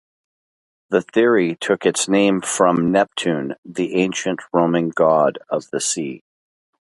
[0.89, 6.23] The theory took its name from Neptune, the ancient Roman god of the sea.